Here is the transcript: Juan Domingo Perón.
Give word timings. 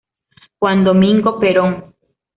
Juan 0.57 0.83
Domingo 0.83 1.39
Perón. 1.39 1.93